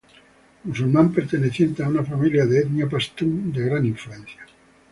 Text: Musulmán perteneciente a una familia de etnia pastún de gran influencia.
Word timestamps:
Musulmán 0.65 1.11
perteneciente 1.13 1.83
a 1.83 1.87
una 1.87 2.03
familia 2.03 2.47
de 2.47 2.61
etnia 2.61 2.89
pastún 2.89 3.53
de 3.53 3.61
gran 3.65 3.85
influencia. 3.85 4.43